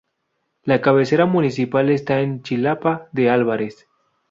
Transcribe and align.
La 0.63 0.81
cabecera 0.81 1.27
municipal 1.27 1.91
está 1.91 2.21
en 2.21 2.41
Chilapa 2.41 3.07
de 3.11 3.29
Álvarez. 3.29 3.87